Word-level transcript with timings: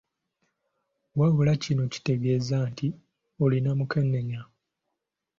Wabula 1.19 1.53
kino 1.63 1.81
tekitegeeza 1.85 2.57
nti 2.71 2.87
olina 3.43 3.71
mukenenya. 3.79 4.41